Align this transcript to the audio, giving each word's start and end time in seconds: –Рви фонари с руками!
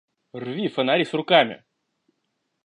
–Рви 0.41 0.67
фонари 0.67 1.05
с 1.05 1.13
руками! 1.13 1.63